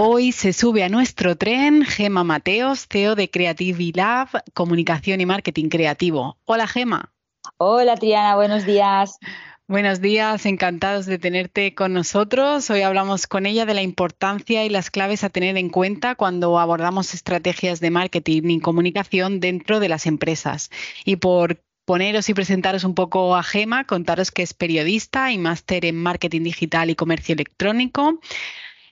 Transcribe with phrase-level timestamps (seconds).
[0.00, 5.68] Hoy se sube a nuestro tren Gema Mateos, CEO de Creative Lab, Comunicación y Marketing
[5.68, 6.38] Creativo.
[6.44, 7.12] Hola Gema.
[7.56, 9.18] Hola Triana, buenos días.
[9.66, 12.70] Buenos días, encantados de tenerte con nosotros.
[12.70, 16.60] Hoy hablamos con ella de la importancia y las claves a tener en cuenta cuando
[16.60, 20.70] abordamos estrategias de marketing y comunicación dentro de las empresas.
[21.04, 25.84] Y por poneros y presentaros un poco a Gema, contaros que es periodista y máster
[25.86, 28.20] en marketing digital y comercio electrónico.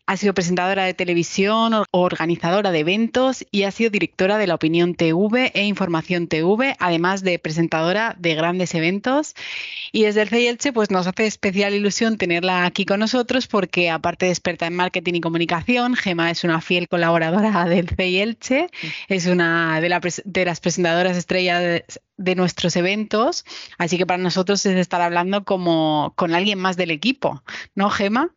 [0.06, 4.95] Ha sido presentadora de televisión, organizadora de eventos y ha sido directora de la Opinión
[4.95, 9.34] TV e Información TV, además de presentadora de grandes eventos.
[9.90, 14.27] Y desde el CEI pues nos hace especial ilusión tenerla aquí con nosotros porque aparte
[14.27, 18.37] de experta en marketing y comunicación, Gema es una fiel colaboradora del CEI
[19.09, 21.82] es una de, de las presentadoras estrellas
[22.16, 23.45] de nuestros eventos,
[23.78, 27.42] así que para nosotros es estar hablando como con alguien más del equipo,
[27.74, 28.30] ¿no, Gema?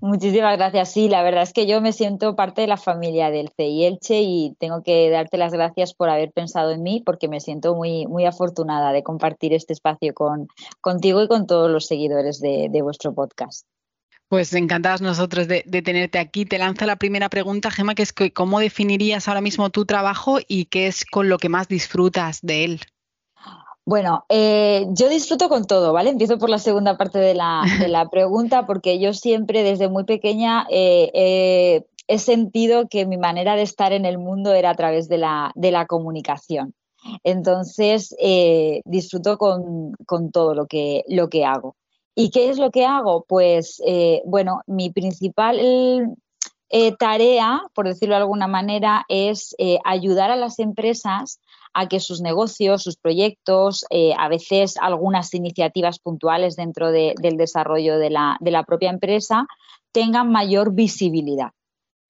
[0.00, 0.92] Muchísimas gracias.
[0.92, 4.20] Sí, la verdad es que yo me siento parte de la familia del CI Elche
[4.20, 8.06] y tengo que darte las gracias por haber pensado en mí porque me siento muy,
[8.06, 10.48] muy afortunada de compartir este espacio con,
[10.80, 13.66] contigo y con todos los seguidores de, vuestro podcast.
[14.28, 16.44] Pues encantadas nosotros de, de, tenerte aquí.
[16.44, 20.66] Te lanzo la primera pregunta, Gema, que es cómo definirías ahora mismo tu trabajo y
[20.66, 22.80] qué es con lo que más disfrutas de él.
[23.88, 26.10] Bueno, eh, yo disfruto con todo, ¿vale?
[26.10, 27.62] Empiezo por la segunda parte de la,
[28.10, 33.92] pregunta, porque yo siempre desde muy pequeña eh, he sentido que mi manera de estar
[33.92, 36.74] en el mundo era a través de la, comunicación.
[37.22, 39.94] Entonces, eh, disfruto con,
[40.32, 41.76] todo lo que, lo que hago.
[42.16, 43.24] ¿Y qué es lo que hago?
[43.28, 43.80] Pues,
[44.24, 45.60] bueno, mi principal
[46.98, 51.38] tarea, por decirlo de alguna manera, es ayudar a las empresas
[51.78, 57.98] a que sus negocios, sus proyectos, eh, a veces algunas iniciativas puntuales dentro del desarrollo
[57.98, 59.46] de la, propia empresa
[59.92, 61.50] tengan mayor visibilidad.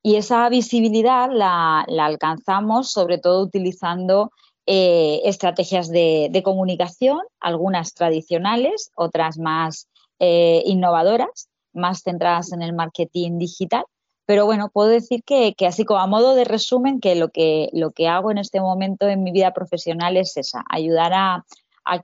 [0.05, 4.31] Y esa visibilidad la, alcanzamos sobre todo utilizando
[4.67, 9.89] eh, estrategias de, comunicación, algunas tradicionales, otras más
[10.21, 13.85] eh, innovadoras, más centradas en el marketing digital
[14.27, 17.93] pero bueno, puedo decir que, así como a modo de resumen, que lo, que lo
[17.93, 21.45] que hago en este momento en mi vida profesional es esa, ayudar a,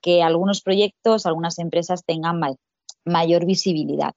[0.00, 2.40] que algunos proyectos, algunas empresas tengan
[3.04, 4.12] mayor visibilidad.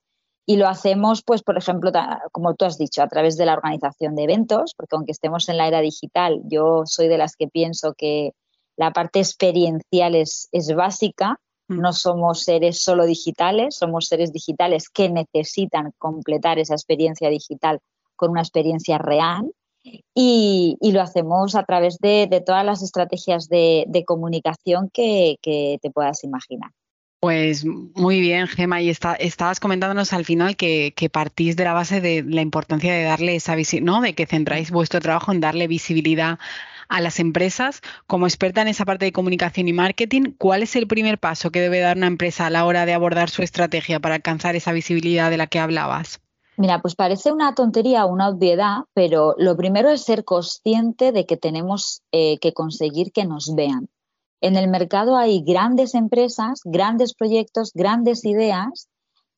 [0.45, 1.91] Y lo hacemos, pues, por ejemplo,
[2.31, 5.57] como tú has dicho, a través de la organización de eventos, porque aunque estemos en
[5.57, 8.33] la era digital, yo soy de las que pienso que
[8.77, 11.39] la parte experiencial es, es básica.
[11.67, 11.79] Mm.
[11.79, 17.79] No somos seres solo digitales, somos seres digitales que necesitan completar esa experiencia digital
[18.15, 19.51] con una experiencia real
[20.13, 26.71] y, lo hacemos a través de, todas las estrategias de, comunicación que, te puedas imaginar.
[27.19, 32.23] Pues muy bien, Gema, y estabas comentándonos al final que, partís de la base de
[32.23, 34.01] la importancia de darle esa visibilidad, ¿no?
[34.01, 36.39] De que centráis vuestro trabajo en darle visibilidad
[36.87, 37.81] a las empresas.
[38.05, 41.61] Como experta en esa parte de comunicación y marketing, ¿cuál es el primer paso que
[41.61, 45.29] debe dar una empresa a la hora de abordar su estrategia para alcanzar esa visibilidad
[45.31, 46.21] de la que hablabas?
[46.57, 51.35] Mira, pues parece una tontería, una obviedad, pero lo primero es ser consciente de que
[51.35, 53.89] tenemos eh, que conseguir que nos vean.
[54.41, 58.87] En el mercado hay grandes empresas, grandes proyectos, grandes ideas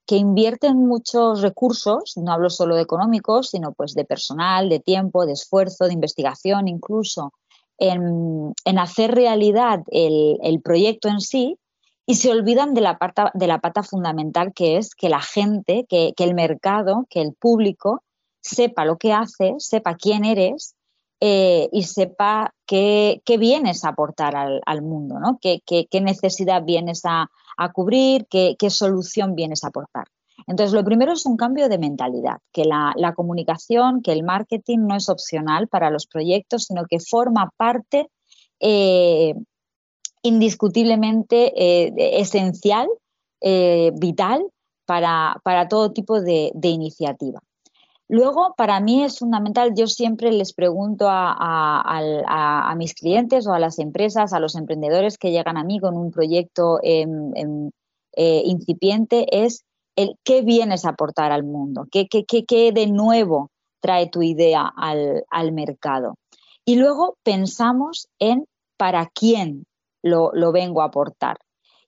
[0.05, 5.25] que invierten muchos recursos, no hablo solo de económicos, sino pues de personal, de tiempo,
[5.25, 7.33] de esfuerzo, de investigación incluso,
[7.77, 11.57] en, hacer realidad el proyecto en sí,
[12.09, 17.05] y se olvidan de la, pata, fundamental que es que la gente, que, el mercado,
[17.09, 18.01] que el público
[18.41, 20.75] sepa lo que hace, sepa quién eres
[21.19, 25.37] eh, y sepa qué, vienes a aportar al, mundo, ¿no?
[25.41, 25.61] qué,
[26.01, 27.29] necesidad vienes a,
[27.73, 30.05] cubrir, qué, solución vienes a aportar.
[30.47, 34.95] Entonces, lo primero es un cambio de mentalidad, que la, comunicación, que el marketing no
[34.95, 38.09] es opcional para los proyectos, sino que forma parte
[38.61, 39.33] eh,
[40.21, 42.87] indiscutiblemente eh, esencial,
[43.41, 44.45] eh, vital
[44.85, 47.41] para, todo tipo de, iniciativa.
[48.09, 53.79] Luego, para mí es fundamental, yo siempre les pregunto a, mis clientes o a las
[53.79, 57.69] empresas, a los emprendedores que llegan a mí con un proyecto em, em,
[58.15, 59.65] eh, incipiente, es
[60.23, 63.49] qué vienes a aportar al mundo, qué, qué, de nuevo
[63.81, 66.15] trae tu idea al, al mercado.
[66.63, 68.45] Y luego pensamos en
[68.77, 69.65] para quién
[70.03, 71.37] lo, vengo a aportar.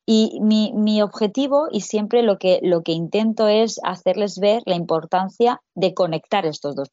[0.06, 5.62] Y mi, objetivo, y siempre lo que, lo que intento es hacerles ver la importancia
[5.76, 6.90] de conectar estos dos,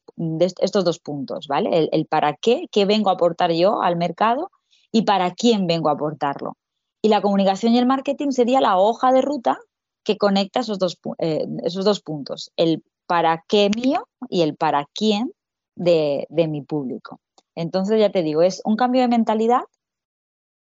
[0.59, 1.89] estos dos puntos, ¿vale?
[1.91, 4.51] El, para qué, qué vengo a aportar yo al mercado
[4.91, 6.57] y para quién vengo a aportarlo.
[7.01, 9.57] Y la comunicación y el marketing sería la hoja de ruta
[10.03, 14.87] que conecta esos dos, eh, esos dos puntos, el para qué mío y el para
[14.93, 15.31] quién
[15.75, 17.19] de, mi público.
[17.55, 19.61] Entonces, ya te digo, es un cambio de mentalidad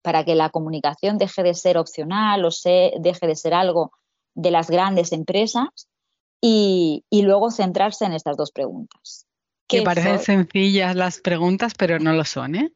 [0.04, 3.90] para que la comunicación deje de ser opcional o se, deje de ser algo
[4.34, 5.88] de las grandes empresas
[6.42, 9.26] y, luego centrarse en estas dos preguntas.
[9.66, 12.70] Que parecen sencillas las preguntas, pero no lo son, ¿eh?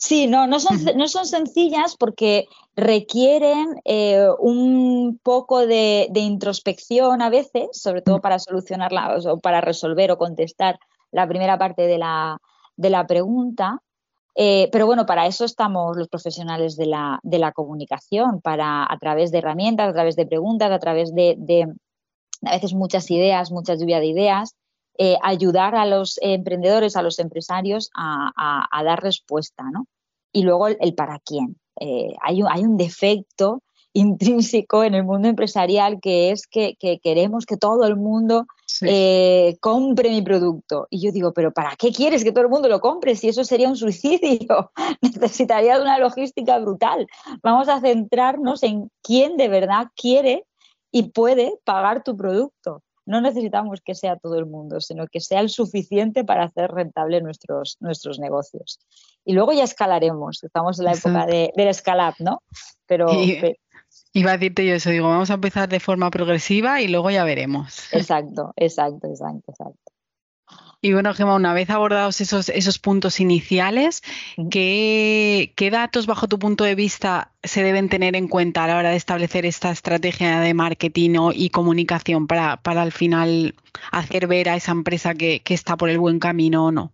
[0.00, 7.30] Sí, no, no son, no son sencillas porque requieren eh, un poco de, introspección a
[7.30, 10.80] veces, sobre todo para solucionarla o para resolver o contestar
[11.12, 12.40] la primera parte de la,
[13.06, 13.80] pregunta.
[14.34, 19.38] Eh, pero bueno, para eso estamos los profesionales de la, comunicación, para a través de
[19.38, 21.68] herramientas, a través de preguntas, a través de,
[22.42, 24.54] a veces muchas ideas, mucha lluvia de ideas,
[24.98, 29.86] eh, ayudar a los emprendedores, a los empresarios a, dar respuesta, ¿no?
[30.32, 31.56] Y luego el, para quién.
[31.80, 33.62] Eh, hay, un, defecto
[33.92, 38.46] intrínseco en el mundo empresarial que es que, queremos que todo el mundo
[38.82, 40.86] eh, compre mi producto.
[40.90, 43.44] Y yo digo, pero ¿para qué quieres que todo el mundo lo compre si eso
[43.44, 44.72] sería un suicidio?
[45.02, 47.06] Necesitaría una logística brutal.
[47.42, 50.44] Vamos a centrarnos en quién de verdad quiere
[50.90, 55.40] y puede pagar tu producto no necesitamos que sea todo el mundo, sino que sea
[55.40, 58.78] el suficiente para hacer rentable nuestros, nuestros negocios.
[59.24, 62.42] Y luego ya escalaremos, estamos en la época de, del scale ¿no?
[62.86, 63.06] Pero,
[64.14, 67.24] Iba a decirte yo eso, digo, vamos a empezar de forma progresiva y luego ya
[67.24, 67.92] veremos.
[67.92, 69.92] Exacto, exacto, exacto, exacto.
[70.84, 74.02] Y bueno, Gemma, una vez abordados esos, esos puntos iniciales,
[74.50, 78.90] ¿qué, datos bajo tu punto de vista se deben tener en cuenta a la hora
[78.90, 83.54] de establecer esta estrategia de marketing y comunicación para, al final
[83.92, 86.92] hacer ver a esa empresa que, está por el buen camino o no?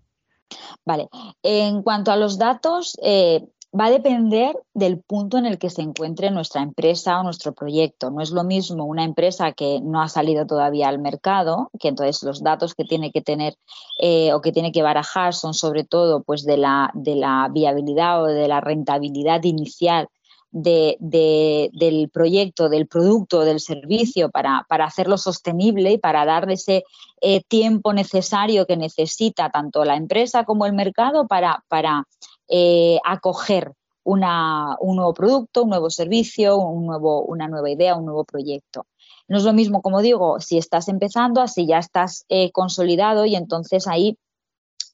[0.85, 1.09] Vale,
[1.43, 5.83] en cuanto a los datos, eh, va a depender del punto en el que se
[5.83, 8.11] encuentre nuestra empresa o nuestro proyecto.
[8.11, 12.23] No es lo mismo una empresa que no ha salido todavía al mercado, que entonces
[12.23, 13.57] los datos que tiene que tener
[14.01, 18.23] eh, o que tiene que barajar son sobre todo pues de la, de la viabilidad
[18.23, 20.09] o de la rentabilidad inicial
[20.51, 26.85] del proyecto, del producto, del servicio para, hacerlo sostenible y para dar ese
[27.21, 32.07] eh, tiempo necesario que necesita tanto la empresa como el mercado para, para
[32.49, 33.73] eh, acoger
[34.05, 38.87] un nuevo producto, un nuevo servicio, una nueva idea, un nuevo proyecto.
[39.29, 43.37] No es lo mismo, como digo, si estás empezando, así ya estás eh, consolidado y
[43.37, 44.17] entonces ahí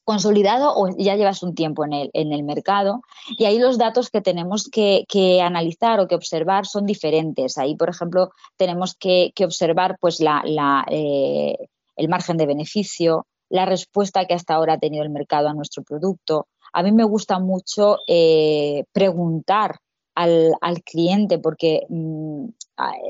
[0.03, 3.01] consolidado o ya llevas un tiempo en el, mercado
[3.37, 5.05] y ahí los datos que tenemos que,
[5.41, 7.57] analizar o que observar son diferentes.
[7.57, 11.57] Ahí, por ejemplo, tenemos que, observar pues, eh,
[11.95, 15.81] el margen de beneficio, la respuesta que hasta ahora ha tenido el mercado a nuestro
[15.83, 19.77] producto, a mí me gusta mucho eh, preguntar
[20.13, 22.47] al, cliente porque mm,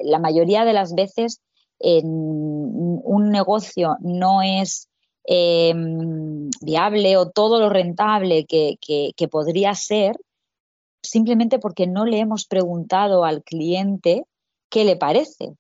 [0.03, 1.41] la mayoría de las veces
[1.79, 4.87] un negocio no es
[5.23, 8.77] em, viable o todo lo rentable que,
[9.31, 10.15] podría ser
[11.01, 14.25] simplemente porque no le hemos preguntado al cliente
[14.69, 15.55] qué le parece.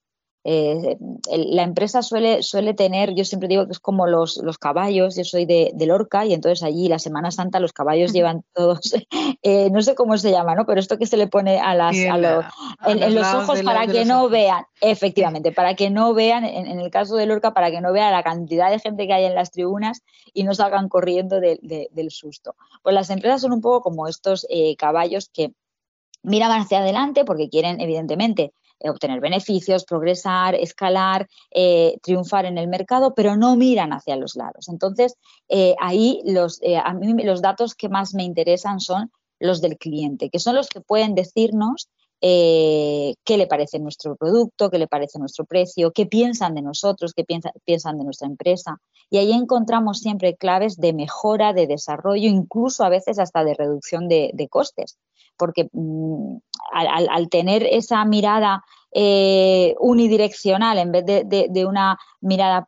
[0.47, 0.97] Eh,
[1.35, 5.23] la empresa suele, suele tener, yo siempre digo que es como los, los caballos, yo
[5.23, 8.93] soy de, Lorca y entonces allí la Semana Santa los caballos llevan todos,
[9.41, 10.67] eh, no sé cómo se llama, ¿no?
[10.67, 12.21] Pero esto que se le pone a las, en,
[13.15, 17.25] los, ojos para que no vean, efectivamente, para que no vean, en, el caso de
[17.25, 20.43] Lorca, para que no vean la cantidad de gente que hay en las tribunas y
[20.43, 22.55] no salgan corriendo del susto.
[22.83, 25.53] Pues las empresas son un poco como estos eh, caballos que
[26.21, 33.13] miran hacia adelante porque quieren, evidentemente, obtener beneficios, progresar, escalar, eh, triunfar en el mercado,
[33.15, 34.67] pero no miran hacia los lados.
[34.67, 35.15] Entonces,
[35.49, 40.29] eh, ahí los, a mí los datos que más me interesan son los del cliente,
[40.29, 41.89] que son los que pueden decirnos
[42.21, 47.23] qué le parece nuestro producto, qué le parece nuestro precio, qué piensan de nosotros, qué
[47.23, 48.79] piensan de nuestra empresa.
[49.11, 54.07] Y ahí encontramos siempre claves de mejora, de desarrollo, incluso a veces hasta de reducción
[54.07, 54.97] de costes
[55.37, 56.37] porque mm,
[56.71, 62.67] al, tener esa mirada eh, unidireccional en vez de, una mirada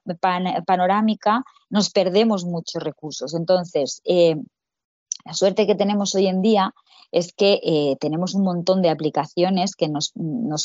[0.66, 3.34] panorámica, nos perdemos muchos recursos.
[3.34, 4.36] Entonces, eh,
[5.26, 6.74] la suerte que tenemos hoy en día
[7.12, 10.12] es que eh, tenemos un montón de aplicaciones que nos,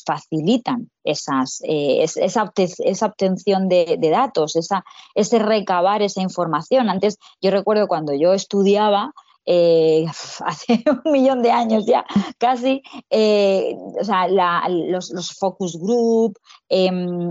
[0.04, 6.88] facilitan esas, esa, obtención de, de, datos, esa, ese recabar esa información.
[6.88, 9.12] Antes, yo recuerdo cuando yo estudiaba,
[9.44, 10.06] eh,
[10.46, 12.04] hace un millón de años ya,
[12.38, 17.30] casi, eh, o sea, los, focus group, em,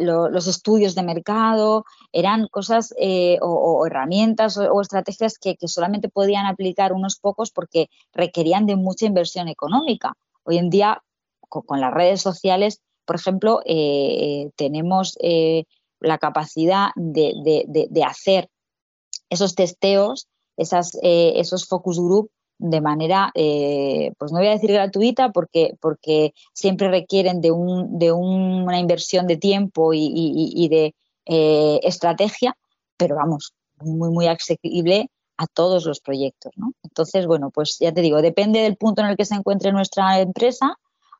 [0.00, 6.92] los estudios de mercado, eran cosas eh, o, herramientas o, estrategias que, solamente podían aplicar
[6.92, 10.14] unos pocos porque requerían de mucha inversión económica.
[10.44, 11.02] Hoy en día,
[11.48, 13.60] con, las redes sociales, por ejemplo,
[14.56, 15.18] tenemos
[16.00, 18.48] la capacidad de hacer
[19.30, 24.72] esos testeos esas, eh, esos focus group de manera, eh, pues no voy a decir
[24.72, 30.94] gratuita porque, porque siempre requieren de, un, de una inversión de tiempo y, de
[31.26, 32.56] eh, estrategia,
[32.96, 36.52] pero vamos, muy, muy accesible a todos los proyectos.
[36.82, 40.18] Entonces, bueno, pues ya te digo, depende del punto en el que se encuentre nuestra
[40.20, 40.74] empresa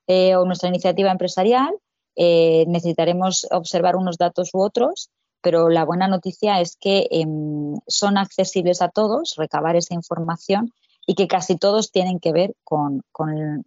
[0.08, 1.72] o nuestra iniciativa empresarial,
[2.16, 8.82] necesitaremos observar unos datos u otros pero la buena noticia es que em, son accesibles
[8.82, 10.72] a todos, recabar esa información
[11.06, 13.02] y que casi todos tienen que ver con,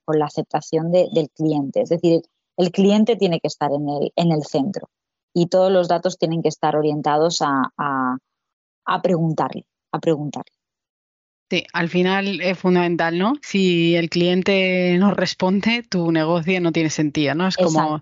[0.08, 1.82] la aceptación del cliente.
[1.82, 2.22] Es decir,
[2.58, 4.90] el cliente tiene que estar en el, en el centro
[5.34, 10.52] y todos los datos tienen que estar orientados a, a, preguntarle, a preguntarle.
[11.50, 13.34] Sí, al final es fundamental, ¿no?
[13.42, 17.48] Si el cliente no responde, tu negocio no tiene sentido, ¿no?
[17.48, 18.02] Es como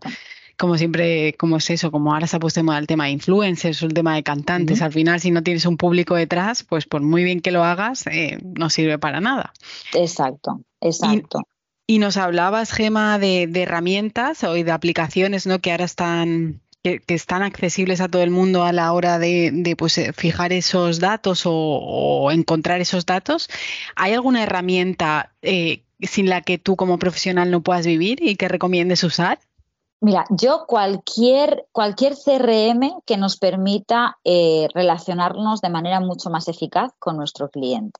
[0.59, 3.11] como siempre, como es eso, como ahora se ha puesto de moda el tema de
[3.11, 6.85] influencers o el tema de cantantes, al final si no tienes un público detrás, pues
[6.85, 9.53] por muy bien que lo hagas, eh, no sirve para nada.
[9.93, 11.43] Exacto, exacto.
[11.87, 15.59] Y, nos hablabas, Gema, de, herramientas o de aplicaciones ¿no?
[15.59, 19.97] que ahora están, que, están accesibles a todo el mundo a la hora de, pues,
[19.97, 23.49] eh, fijar esos datos o, encontrar esos datos.
[23.95, 28.49] ¿Hay alguna herramienta eh, sin la que tú como profesional no puedas vivir y que
[28.49, 29.39] recomiendes usar?
[30.01, 36.93] Mira, yo cualquier, cualquier CRM que nos permita eh, relacionarnos de manera mucho más eficaz
[36.99, 37.99] con nuestro cliente.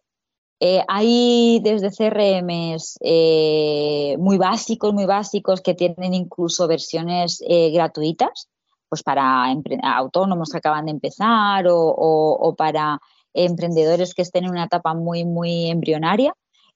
[0.62, 8.50] Eh, hay desde CRMs eh, muy básicos, muy básicos, que tienen incluso versiones gratuitas,
[8.88, 9.46] pues para
[9.84, 13.00] autónomos que acaban de empezar o para
[13.34, 16.34] emprendedores que estén en una etapa muy, muy embrionaria.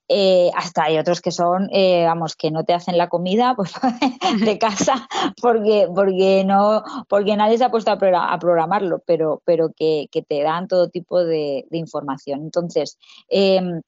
[0.10, 3.72] Eh, hasta hay otros que son, eh, vamos, que no te hacen la comida pues,
[4.46, 5.08] de casa
[5.42, 10.68] porque, porque, no, porque nadie se ha puesto a, programarlo, pero, pero que, te dan
[10.68, 12.42] todo tipo de, información.
[12.42, 12.98] Entonces,
[13.30, 13.82] em,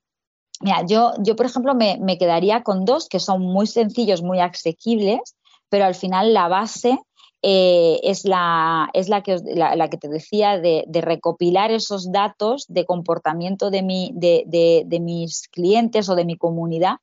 [0.61, 4.39] mira, yo, yo, por ejemplo, me, me, quedaría con dos que son muy sencillos, muy
[4.39, 5.35] asequibles,
[5.69, 6.97] pero al final la base
[7.47, 12.85] eh, es, la, es la, que, la, que te decía de, recopilar esos datos de
[12.85, 16.95] comportamiento de, mi, de, mis clientes o de mi comunidad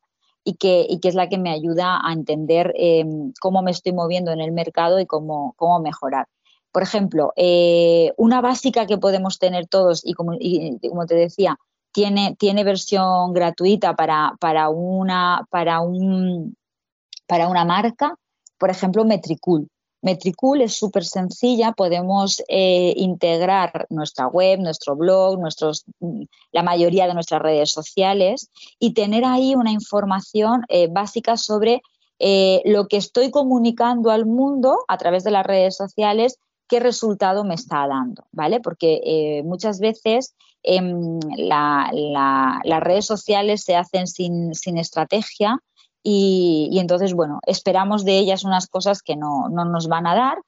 [0.43, 3.93] y que, y que, es la que me ayuda a entender em, cómo me estoy
[3.93, 6.27] moviendo en el mercado y cómo, cómo mejorar.
[6.73, 10.37] Por ejemplo, eh, una básica que podemos tener todos y como,
[10.91, 11.57] como te decía,
[11.93, 16.57] tiene, tiene versión gratuita para, para, una, para, un,
[17.29, 18.17] para una marca,
[18.59, 19.69] por ejemplo, Metricool.
[20.03, 25.39] Metricool es súper sencilla, podemos eh, integrar nuestra web, nuestro blog,
[26.51, 31.83] la mayoría de nuestras redes sociales y tener ahí una información eh, básica sobre
[32.19, 37.45] eh, lo que estoy comunicando al mundo a través de las redes sociales, qué resultado
[37.45, 38.61] me está dando, ¿vale?
[38.61, 45.61] Porque muchas veces em, las redes sociales se hacen sin estrategia
[46.03, 50.39] y, entonces, bueno, esperamos de ellas unas cosas que no, nos van a dar,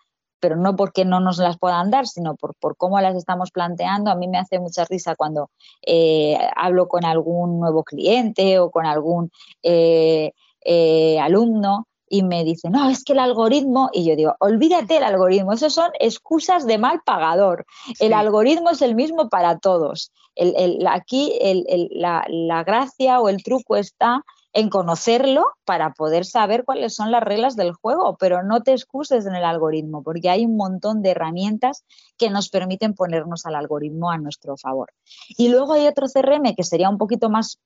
[0.40, 4.10] pero no porque no nos las puedan dar, sino por, cómo las estamos planteando.
[4.10, 5.50] A mí me hace mucha risa cuando
[5.86, 9.30] eh, hablo con algún nuevo cliente o con algún
[9.62, 10.32] eh,
[10.64, 15.04] eh, alumno y me dice, no, es que el algoritmo, y yo digo, olvídate el
[15.04, 17.64] algoritmo, eso son excusas de mal pagador.
[17.98, 20.12] El algoritmo es el mismo para todos.
[20.86, 21.38] aquí
[21.92, 24.22] la, la gracia o el truco está
[24.54, 29.26] en conocerlo para poder saber cuáles son las reglas del juego, pero no te excuses
[29.26, 31.84] en el algoritmo, porque hay un montón de herramientas
[32.16, 34.92] que nos permiten ponernos al algoritmo a nuestro favor.
[35.36, 37.58] Y luego hay otro CRM que sería un poquito más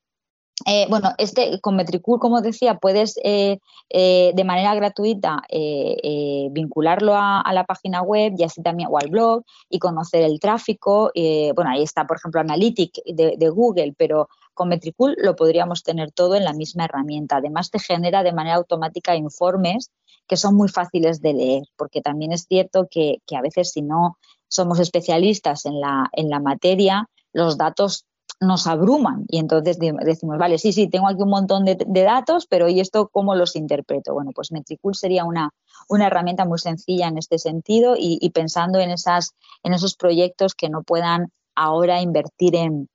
[0.67, 3.59] eh, bueno, este con Metricool, como decía, puedes eh,
[3.91, 5.43] eh, de manera gratuita
[6.51, 11.11] vincularlo a, la página web y así también o al blog y conocer el tráfico.
[11.15, 14.29] bueno, ahí está, por ejemplo, Analytics de, Google, pero
[14.59, 17.37] con Metricool lo podríamos tener todo en la misma herramienta.
[17.37, 19.93] Además, te genera de manera automática informes
[20.27, 24.19] que son muy fáciles de leer, porque también es cierto que, a veces si no
[24.49, 28.05] somos especialistas en la, materia, los datos
[28.41, 32.69] nos abruman y entonces decimos, vale, sí, sí, tengo aquí un montón de, datos, pero
[32.69, 34.13] ¿y esto cómo los interpreto?
[34.13, 35.51] Bueno, pues Metricool sería una,
[35.89, 40.69] una herramienta muy sencilla en este sentido y, pensando en, esas, en esos proyectos que
[40.69, 42.89] no puedan ahora invertir en,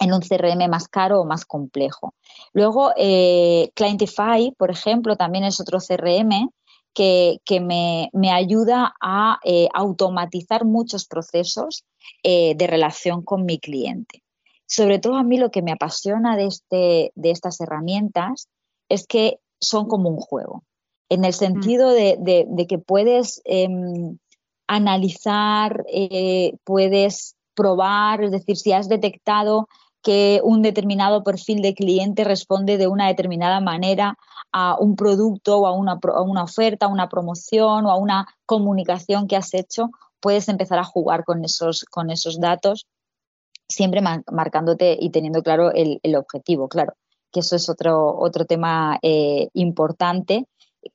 [0.00, 2.14] en un CRM más caro o más complejo.
[2.52, 6.50] Luego, eh, Clientify, por ejemplo, también es otro CRM
[6.92, 11.84] que, me, ayuda a eh, automatizar muchos procesos
[12.22, 14.22] eh, de relación con mi cliente.
[14.66, 18.48] Sobre todo a mí lo que me apasiona de, este, de estas herramientas
[18.88, 20.64] es que son como un juego,
[21.10, 21.34] en el mm.
[21.34, 24.16] sentido de, que puedes em,
[24.66, 25.84] analizar,
[26.64, 29.68] puedes probar, es decir, si has detectado
[30.02, 34.16] que un determinado perfil de cliente responde de una determinada manera
[34.52, 39.36] a un producto o a una, oferta, a una promoción o a una comunicación que
[39.36, 39.90] has hecho,
[40.20, 42.86] puedes empezar a jugar con esos, con esos datos,
[43.68, 46.94] siempre marcándote y teniendo claro el, objetivo, claro,
[47.30, 50.46] que eso es otro, otro tema eh, importante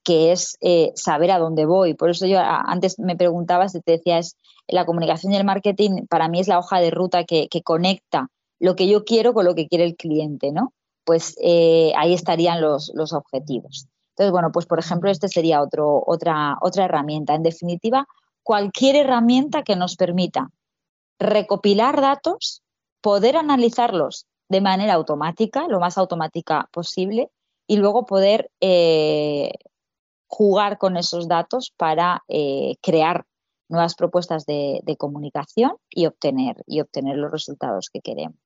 [0.04, 1.94] que es eh, saber a dónde voy.
[1.94, 4.36] Por eso yo antes me preguntabas te decía, es
[4.68, 8.30] la comunicación y el marketing para mí es la hoja de ruta que, que conecta
[8.66, 10.74] lo que yo quiero con lo que quiere el cliente, ¿no?
[11.04, 13.88] Pues eh, ahí estarían los, objetivos.
[14.10, 17.36] Entonces, bueno, pues por ejemplo, este sería otro, otra, otra herramienta.
[17.36, 18.08] En definitiva,
[18.42, 20.50] cualquier herramienta que nos permita
[21.20, 22.64] recopilar datos,
[23.02, 27.30] poder analizarlos de manera automática, lo más automática posible,
[27.68, 29.52] y luego poder eh,
[30.26, 33.26] jugar con esos datos para eh, crear
[33.70, 38.45] nuevas propuestas de, comunicación y obtener, y obtener los resultados que queremos.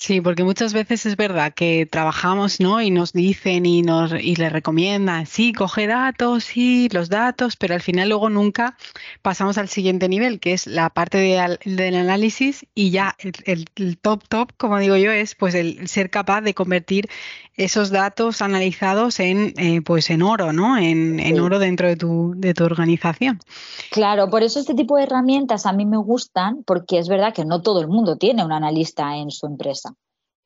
[0.00, 2.80] Sí, porque muchas veces es verdad que trabajamos, ¿no?
[2.80, 7.74] Y nos dicen y nos y les recomiendan, sí, coge datos, sí, los datos, pero
[7.74, 8.76] al final luego nunca
[9.22, 14.52] pasamos al siguiente nivel, que es la parte del análisis y ya el, top top,
[14.56, 17.08] como digo yo, es pues el ser capaz de convertir
[17.56, 20.78] esos datos analizados en eh, pues en oro, ¿no?
[20.78, 23.40] En, en oro dentro de tu, de tu organización.
[23.90, 27.44] Claro, por eso este tipo de herramientas a mí me gustan, porque es verdad que
[27.44, 29.87] no todo el mundo tiene un analista en su empresa.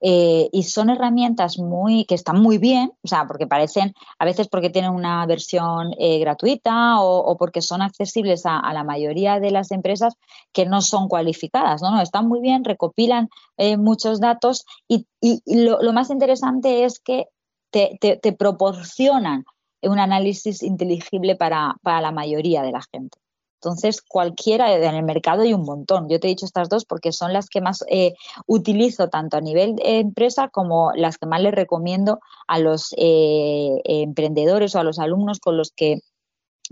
[0.05, 4.49] Eh, y son herramientas muy que están muy bien, o sea, porque parecen, a veces
[4.49, 9.71] porque tienen una versión eh, gratuita o, porque son accesibles a, la mayoría de las
[9.71, 10.15] empresas
[10.53, 11.93] que no son cualificadas, ¿no?
[11.93, 15.07] no están muy bien, recopilan eh, muchos datos y,
[15.47, 17.27] lo, más interesante es que
[17.71, 19.45] te, te, proporcionan
[19.83, 23.22] un análisis inteligible para la mayoría de la gente.
[23.65, 26.09] Entonces, cualquiera en el mercado hay un montón.
[26.09, 28.15] Yo te he dicho estas dos porque son las que más eh,
[28.47, 33.81] utilizo tanto a nivel de empresa como las que más les recomiendo a los eh,
[33.85, 36.01] emprendedores o a los alumnos con los que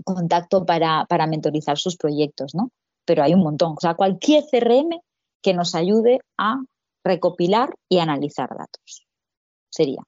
[0.03, 2.71] contacto para, para mentorizar sus proyectos, ¿no?
[3.05, 3.71] Pero hay un montón.
[3.77, 4.99] O sea, cualquier CRM
[5.41, 6.57] que nos ayude a
[7.05, 9.07] recopilar y analizar datos.
[9.69, 10.03] Sería.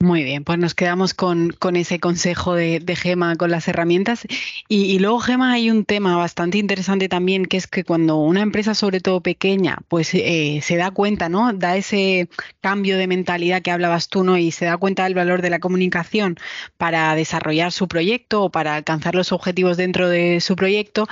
[0.00, 4.28] Muy bien, pues nos quedamos con, ese consejo de, Gema con las herramientas.
[4.68, 8.76] Y, luego, Gema, hay un tema bastante interesante también, que es que cuando una empresa,
[8.76, 11.52] sobre todo pequeña, pues eh, se da cuenta, ¿no?
[11.52, 12.28] Da ese
[12.60, 14.38] cambio de mentalidad que hablabas tú, ¿no?
[14.38, 16.36] Y se da cuenta del valor de la comunicación
[16.76, 21.08] para desarrollar su proyecto o para alcanzar los objetivos dentro de su proyecto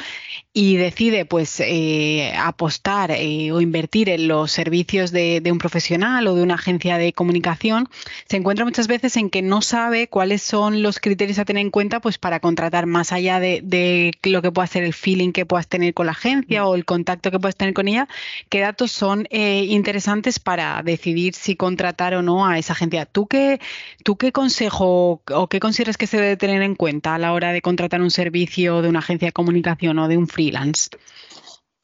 [0.53, 6.27] y decide, pues, eh, apostar eh, o invertir en los servicios de, de, un profesional
[6.29, 7.89] o de una agencia de comunicación,
[8.29, 11.71] se encuentra muchas veces en que no sabe cuáles son los criterios a tener en
[11.71, 15.67] cuenta pues para contratar más allá de, lo que pueda ser el feeling que puedas
[15.67, 18.07] tener con la agencia o el contacto que puedas tener con ella,
[18.51, 23.07] qué datos son eh, interesantes para decidir si contratar o no a esa agencia.
[23.07, 23.63] ¿Tú qué,
[24.05, 27.53] ¿Tú qué consejo o qué consideras que se debe tener en cuenta a la hora
[27.53, 30.91] de contratar un servicio de una agencia de comunicación o de un freelance?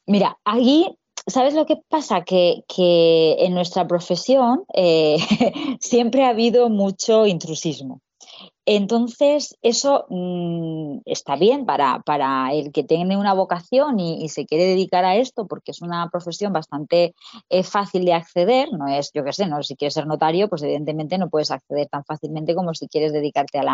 [0.06, 0.94] Mira, ahí
[1.26, 2.22] ¿Sabes lo que pasa?
[2.22, 2.64] Que,
[3.38, 5.16] en nuestra profesión eh,
[5.80, 8.00] siempre ha habido mucho intrusismo.
[8.64, 12.00] Entonces, eso mm, está bien para,
[12.52, 16.52] el que tiene una vocación y, se quiere dedicar a esto, porque es una profesión
[16.52, 17.14] bastante
[17.50, 18.72] eh, fácil de acceder.
[18.72, 21.88] No es, yo qué sé, no, si quieres ser notario, pues evidentemente no puedes acceder
[21.88, 23.64] tan fácilmente como si quieres dedicarte a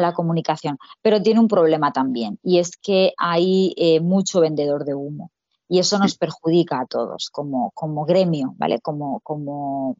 [0.00, 0.78] la, comunicación.
[1.02, 5.30] Pero tiene un problema también, y es que hay eh, mucho vendedor de humo
[5.68, 8.80] y eso nos perjudica a todos como, como gremio, ¿vale?
[8.80, 9.96] Como, como,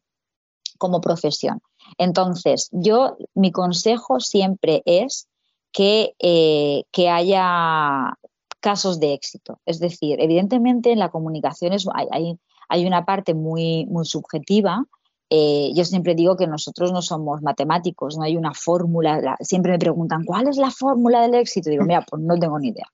[0.77, 1.61] como profesión.
[1.97, 5.27] Entonces, yo, mi consejo siempre es
[5.71, 8.13] que, eh, que haya
[8.59, 9.59] casos de éxito.
[9.65, 12.37] Es decir, evidentemente en la comunicación hay,
[12.69, 14.85] hay, una parte muy, muy subjetiva.
[15.29, 19.35] Eh, yo siempre digo que nosotros no somos matemáticos, no hay una fórmula.
[19.41, 21.69] siempre me preguntan, ¿cuál es la fórmula del éxito?
[21.69, 22.87] digo, mira, pues no tengo ni idea.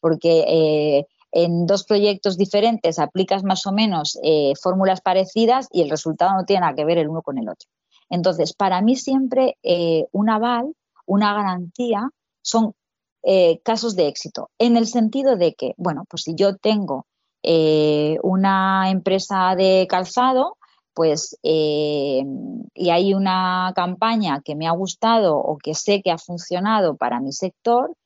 [0.00, 5.90] Porque eh, en dos proyectos diferentes aplicas más o menos eh, fórmulas parecidas y el
[5.90, 7.68] resultado no tiene nada que ver el uno con el otro.
[8.08, 10.74] Entonces, para mí siempre eh, un aval,
[11.06, 12.10] una garantía,
[12.42, 12.74] son
[13.22, 17.06] eh, casos de éxito, en el sentido de que, bueno, pues si yo tengo
[17.42, 20.58] una empresa de calzado,
[20.92, 26.96] pues, y hay una campaña que me ha gustado o que sé que ha funcionado
[26.96, 27.96] para mi sector,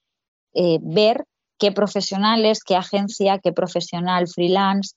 [0.52, 1.26] ver
[1.58, 4.94] qué profesionales, qué agencia, qué profesional freelance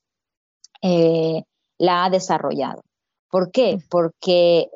[0.82, 1.44] eh,
[1.78, 2.82] la ha desarrollado.
[3.30, 3.80] ¿Por qué?
[3.90, 4.70] Porque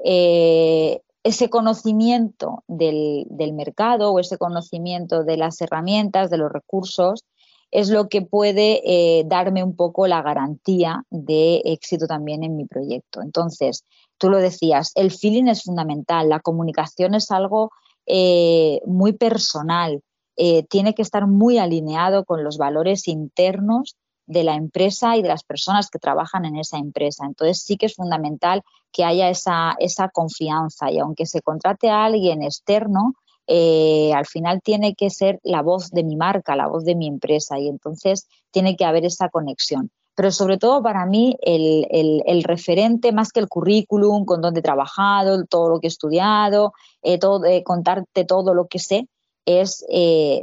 [1.23, 7.23] ese conocimiento del, mercado o ese conocimiento de las herramientas, de los recursos,
[7.69, 12.65] es lo que puede eh, darme un poco la garantía de éxito también en mi
[12.65, 13.21] proyecto.
[13.21, 13.85] Entonces,
[14.17, 17.71] tú lo decías, el feeling es fundamental, la comunicación es algo
[18.07, 20.01] eh, muy personal,
[20.37, 23.95] eh, tiene que estar muy alineado con los valores internos
[24.27, 27.25] de la empresa y de las personas que trabajan en esa empresa.
[27.25, 32.05] Entonces sí que es fundamental que haya esa, esa confianza y aunque se contrate a
[32.05, 33.15] alguien externo,
[33.47, 37.07] eh, al final tiene que ser la voz de mi marca, la voz de mi
[37.07, 39.91] empresa y entonces tiene que haber esa conexión.
[40.15, 45.43] Pero sobre todo para mí el, referente, más que el currículum, con dónde he trabajado,
[45.45, 49.07] todo lo que he estudiado, eh, todo, eh, contarte todo lo que sé,
[49.45, 49.85] es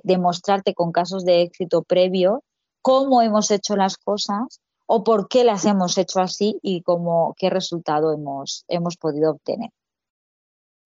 [0.03, 2.43] demostrarte con casos de éxito previo
[2.83, 7.51] cómo hemos hecho las cosas o por qué las hemos hecho así y cómo, qué
[7.51, 9.71] resultado hemos, hemos podido obtener.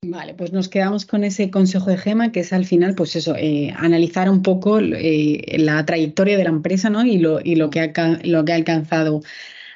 [0.04, 3.36] Vale, pues nos quedamos con ese consejo de Gema, que es al final, pues eso,
[3.36, 7.06] eh, analizar un poco eh, la trayectoria de la empresa ¿no?
[7.06, 9.22] y, lo, y lo, que ha, lo que ha alcanzado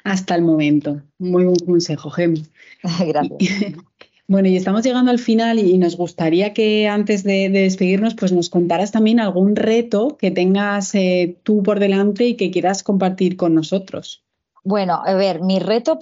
[0.03, 1.01] hasta el momento.
[1.17, 2.41] Muy buen consejo, Gema.
[3.07, 3.39] Gracias.
[4.29, 8.49] Bueno, y estamos llegando al final y nos gustaría que antes de, despedirnos, pues nos
[8.49, 13.55] contaras también algún reto que tengas eh, tú por delante y que quieras compartir con
[13.55, 14.25] nosotros.
[14.65, 15.97] Bueno, a ver, mi reto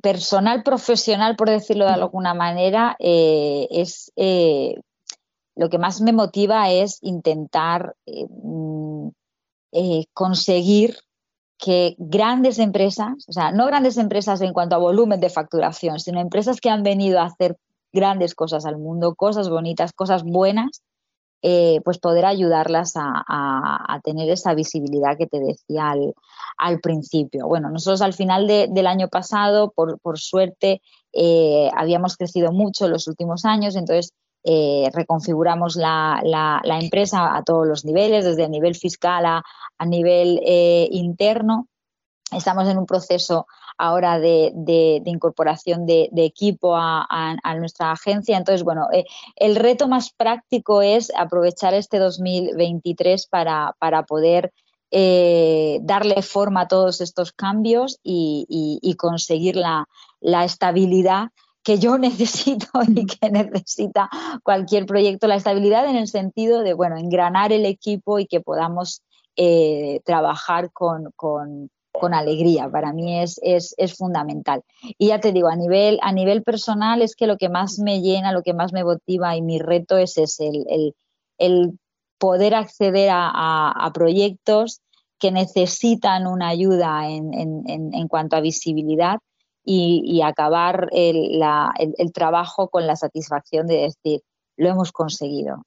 [0.00, 4.76] personal, profesional, por decirlo de alguna manera, eh, es eh,
[5.56, 9.08] lo que más me motiva es intentar mm,
[10.12, 10.98] conseguir
[11.58, 16.20] que grandes empresas, o sea, no grandes empresas en cuanto a volumen de facturación, sino
[16.20, 17.56] empresas que han venido a hacer
[17.92, 20.82] grandes cosas al mundo, cosas bonitas, cosas buenas,
[21.42, 25.94] eh, pues poder ayudarlas a, tener esa visibilidad que te decía
[26.58, 27.46] al, principio.
[27.46, 33.06] Bueno, nosotros al final del año pasado, por, suerte, eh, habíamos crecido mucho en los
[33.08, 34.12] últimos años, entonces
[34.48, 39.42] eh, reconfiguramos la, empresa a todos los niveles, desde el nivel fiscal a,
[39.84, 41.66] nivel eh, interno.
[42.30, 44.52] Estamos en un proceso ahora de,
[45.04, 48.36] incorporación de, equipo a, nuestra agencia.
[48.36, 49.04] Entonces, bueno, eh,
[49.34, 53.74] el reto más práctico es aprovechar este 2023 para,
[54.06, 54.52] poder
[54.92, 59.88] darle forma a todos estos cambios y, conseguir la,
[60.20, 61.30] la, estabilidad
[61.66, 64.08] que yo necesito y que necesita
[64.44, 69.02] cualquier proyecto, la estabilidad en el sentido de, bueno, engranar el equipo y que podamos
[69.34, 71.12] eh, trabajar con,
[72.12, 72.70] alegría.
[72.70, 74.62] Para mí es, es, fundamental.
[74.96, 78.00] Y ya te digo, a nivel, a nivel personal es que lo que más me
[78.00, 80.50] llena, lo que más me motiva y mi reto es ese,
[81.38, 81.78] el,
[82.18, 84.82] poder acceder a, proyectos
[85.18, 87.32] que necesitan una ayuda en,
[87.66, 89.18] en cuanto a visibilidad
[89.68, 91.42] y, acabar el,
[92.14, 94.20] trabajo con la satisfacción de decir,
[94.56, 95.64] lo hemos conseguido.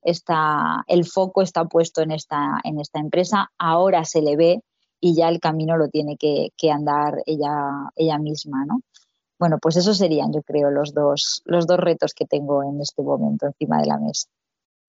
[0.88, 4.62] el foco está puesto en esta, en esta empresa, ahora se le ve
[5.02, 8.82] y ya el camino lo tiene que, andar ella, ella misma, ¿no?
[9.38, 13.04] Bueno, pues esos serían, yo creo, los dos, los dos retos que tengo en este
[13.04, 14.28] momento encima de la mesa.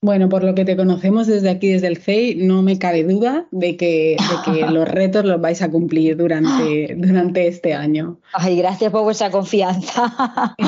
[0.02, 3.46] Bueno, por lo que te conocemos desde aquí, desde el CEI, no me cabe duda
[3.50, 4.16] de que,
[4.72, 8.18] los retos los vais a cumplir durante, durante este año.
[8.32, 10.56] Ay, gracias por vuestra confianza.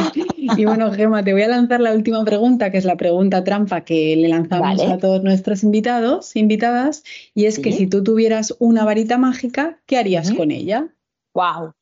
[0.57, 3.83] Y bueno, Gemma, te voy a lanzar la última pregunta, que es la pregunta trampa
[3.83, 8.85] que le lanzamos a todos nuestros invitados, invitadas, y es que si tú tuvieras una
[8.85, 10.93] varita mágica, ¿qué harías con ella?
[11.33, 11.73] Wow.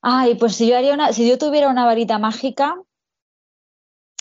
[0.00, 2.76] Ay, pues si yo haría una, si yo tuviera una varita mágica,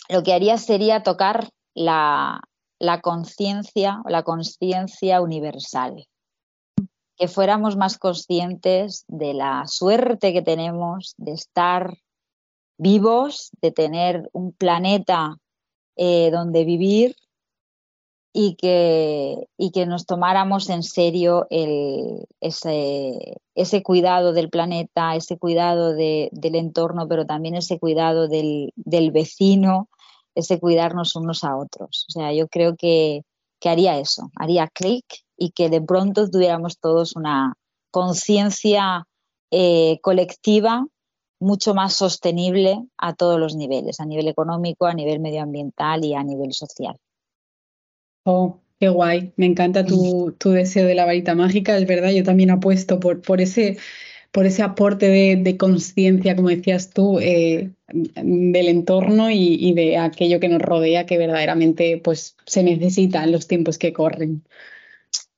[0.09, 2.41] lo que haría sería tocar la,
[3.01, 6.07] conciencia o la conciencia universal.
[7.17, 11.93] Que fuéramos más conscientes de la suerte que tenemos de estar
[12.77, 15.37] vivos, de tener un planeta
[15.95, 17.15] eh, donde vivir
[18.33, 25.93] y que, y que, nos tomáramos en serio ese, ese, cuidado del planeta, ese cuidado
[25.93, 29.87] del entorno, pero también ese cuidado del, del vecino,
[30.35, 32.05] ese cuidarnos unos a otros.
[32.09, 33.21] O sea, yo creo que,
[33.65, 35.05] haría eso, haría clic
[35.37, 37.53] y que de pronto tuviéramos todos una
[37.91, 39.05] conciencia
[39.51, 40.85] eh, colectiva
[41.39, 46.23] mucho más sostenible a todos los niveles, a nivel económico, a nivel medioambiental y a
[46.23, 46.97] nivel social.
[48.25, 49.33] Oh, qué guay.
[49.35, 51.77] Me encanta tu, deseo de la varita mágica.
[51.77, 53.77] Es verdad, yo también apuesto por, por ese
[54.33, 60.49] por ese aporte de, conciencia, como decías tú, eh, del entorno y, de aquello que
[60.49, 64.43] nos rodea que verdaderamente pues, se necesita en los tiempos que corren.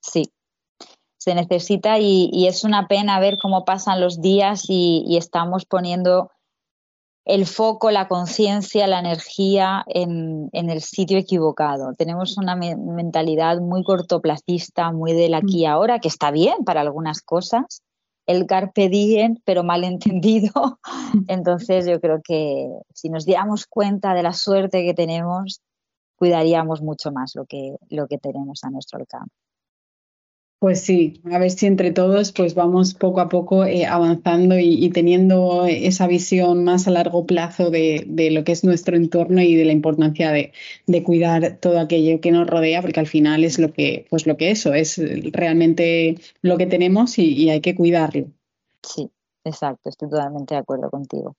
[0.02, 0.32] Sí,
[1.18, 6.32] se necesita y, es una pena ver cómo pasan los días y estamos poniendo
[7.26, 11.94] el foco, la conciencia, la energía en, el sitio equivocado.
[11.98, 15.72] Tenemos una mentalidad muy cortoplacista, muy del aquí y mm.
[15.72, 17.82] ahora, que está bien para algunas cosas,
[18.26, 20.80] el carpe diem, pero mal entendido.
[21.28, 25.62] Entonces yo creo que si nos diéramos cuenta de la suerte que tenemos,
[26.16, 29.45] cuidaríamos mucho más lo que, lo que tenemos a nuestro alcance.
[30.60, 34.90] Pues sí, a ver si entre todos pues vamos poco a poco eh, avanzando y,
[34.90, 39.66] teniendo esa visión más a largo plazo de, lo que es nuestro entorno y de
[39.66, 40.54] la importancia de,
[41.04, 44.52] cuidar todo aquello que nos rodea, porque al final es lo que, pues lo que
[44.52, 45.00] eso, es
[45.34, 48.28] realmente lo que tenemos y hay que cuidarlo.
[48.82, 49.12] Sí,
[49.44, 51.36] exacto, estoy totalmente de acuerdo contigo.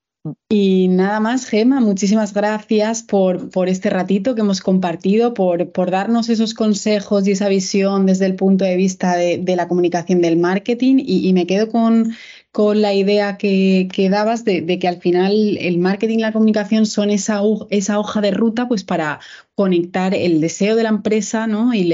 [0.49, 5.91] Y nada más, Gema, muchísimas gracias por, por este ratito que hemos compartido, por, por,
[5.91, 10.37] darnos esos consejos y esa visión desde el punto de vista de, la comunicación del
[10.37, 11.03] marketing.
[11.05, 12.15] y me quedo con,
[12.57, 17.11] con la idea que, dabas de, que al final el marketing y la comunicación son
[17.11, 19.21] esa, esa hoja de ruta pues para
[19.55, 21.75] conectar el deseo de la empresa ¿no?
[21.75, 21.93] y,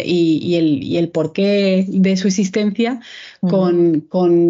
[0.97, 3.01] el, porqué de su existencia
[3.41, 4.07] con,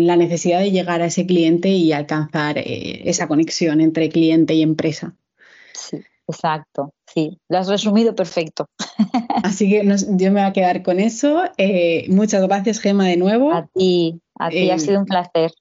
[0.06, 4.60] la necesidad de llegar a ese cliente y alcanzar eh, esa conexión entre cliente y
[4.60, 5.14] empresa.
[5.72, 5.96] Sí,
[6.28, 6.92] exacto.
[7.06, 8.66] Sí, lo has resumido perfecto.
[9.42, 11.44] Así que yo me voy a quedar con eso.
[11.56, 13.54] Eh, muchas gracias, Gema, de nuevo.
[13.54, 15.52] A ti, a ti ha eh, sido un placer.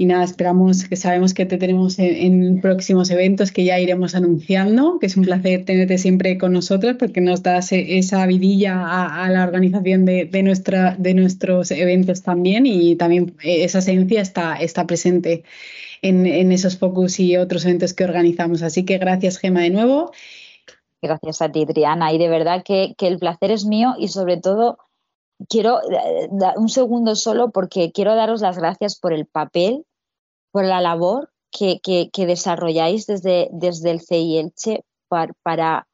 [0.00, 4.98] Y nada, esperamos que sabemos que te tenemos en, próximos eventos que ya iremos anunciando,
[4.98, 9.28] que es un placer tenerte siempre con nosotros porque nos das e, esa vidilla a,
[9.28, 14.86] la organización de, nuestra, de nuestros eventos también y también eh, esa esencia está, está
[14.86, 15.44] presente
[16.00, 18.62] en, esos focus y otros eventos que organizamos.
[18.62, 20.12] Así que gracias, Gema, de nuevo.
[21.02, 22.10] Gracias a ti, Triana.
[22.10, 24.78] Y de verdad que, que el placer es mío y sobre todo
[25.46, 29.84] quiero eh, un segundo solo porque quiero daros las gracias por el papel
[30.52, 35.86] por la labor que, desarrolláis desde, desde el CI Elche para,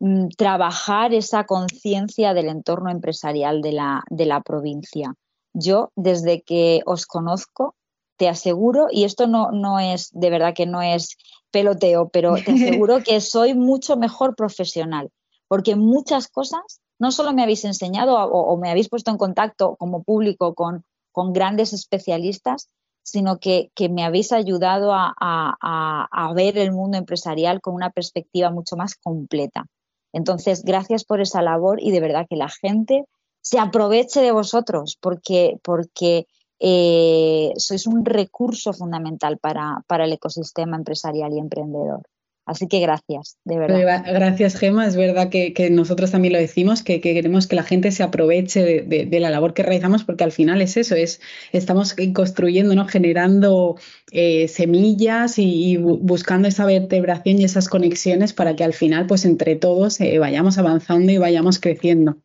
[0.00, 5.14] mm, trabajar esa conciencia del entorno empresarial de la, de la provincia.
[5.54, 7.74] Yo, desde que os conozco,
[8.16, 11.16] te aseguro, y esto no, no es, de verdad que no es
[11.50, 15.10] peloteo, pero te aseguro que soy mucho mejor profesional,
[15.48, 20.04] porque muchas cosas no solo me habéis enseñado o, me habéis puesto en contacto como
[20.04, 22.68] público con, con grandes especialistas,
[23.02, 28.94] sino que, me habéis ayudado a, ver el mundo empresarial con una perspectiva mucho más
[28.96, 29.66] completa.
[30.12, 33.04] Entonces, gracias por esa labor y de verdad que la gente
[33.40, 36.26] se aproveche de vosotros porque, porque
[36.60, 42.02] eh, sois un recurso fundamental para el ecosistema empresarial y emprendedor.
[42.44, 44.02] Así que gracias, de verdad.
[44.04, 44.86] Gracias, Gema.
[44.86, 49.20] Es verdad que, nosotros también lo decimos, que, queremos que la gente se aproveche de,
[49.20, 51.20] la labor que realizamos, porque al final es eso, es
[51.52, 52.88] estamos construyendo, ¿no?
[52.88, 53.76] generando
[54.10, 59.54] eh, semillas y, buscando esa vertebración y esas conexiones para que al final, pues entre
[59.54, 62.16] todos, eh, vayamos avanzando y vayamos creciendo.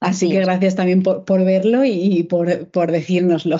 [0.00, 3.58] Así, que gracias también por, verlo y, por, por decírnoslo.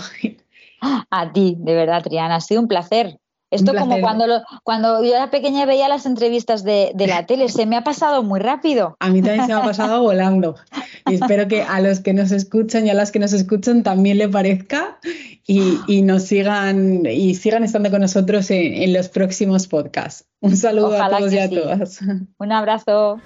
[1.11, 3.19] A ti, de verdad, Triana, ha sido un placer.
[3.55, 7.77] Esto como cuando, cuando yo era pequeña veía las entrevistas de, la tele, se me
[7.77, 8.97] ha pasado muy rápido.
[9.01, 10.57] A mí también se me ha pasado volando.
[11.07, 14.19] Y espero que a los que nos escuchan y a las que nos escuchan también
[14.19, 14.99] le parezca
[15.47, 20.27] y, nos sigan y sigan estando con nosotros en, los próximos podcasts.
[20.41, 22.01] Un saludo a todos y a todas.
[22.39, 23.21] Un abrazo.